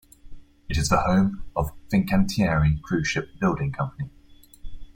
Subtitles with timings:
[0.67, 4.09] It is the home of Fincantieri cruise ship building company.